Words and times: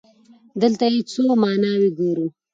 دلته 0.61 0.85
يې 0.93 0.99
څو 1.11 1.23
ماناوې 1.41 1.89
ګورو. 1.97 2.27